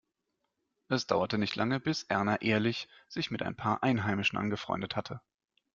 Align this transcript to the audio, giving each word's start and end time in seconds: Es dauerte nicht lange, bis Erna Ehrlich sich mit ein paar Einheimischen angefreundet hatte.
Es 0.87 1.05
dauerte 1.05 1.37
nicht 1.37 1.55
lange, 1.55 1.79
bis 1.79 2.01
Erna 2.01 2.41
Ehrlich 2.41 2.87
sich 3.07 3.29
mit 3.29 3.43
ein 3.43 3.55
paar 3.55 3.83
Einheimischen 3.83 4.37
angefreundet 4.39 4.95
hatte. 4.95 5.21